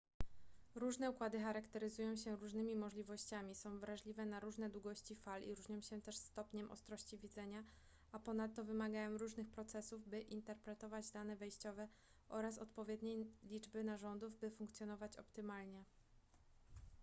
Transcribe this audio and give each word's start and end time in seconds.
różne 0.75 1.11
układy 1.11 1.39
charakteryzują 1.39 2.15
się 2.15 2.35
różnymi 2.35 2.75
możliwościami 2.75 3.55
są 3.55 3.79
wrażliwe 3.79 4.25
na 4.25 4.39
różne 4.39 4.69
długości 4.69 5.15
fal 5.15 5.43
i 5.43 5.55
różnią 5.55 5.81
się 5.81 6.01
też 6.01 6.15
stopniem 6.17 6.71
ostrości 6.71 7.17
widzenia 7.17 7.63
a 8.11 8.19
ponadto 8.19 8.63
wymagają 8.63 9.17
różnych 9.17 9.49
procesów 9.49 10.07
by 10.09 10.21
interpretować 10.21 11.11
dane 11.11 11.35
wejściowe 11.35 11.87
oraz 12.29 12.57
odpowiedniej 12.57 13.27
liczby 13.43 13.83
narządów 13.83 14.39
by 14.39 14.51
funkcjonować 14.51 15.17
optymalnie 15.17 15.83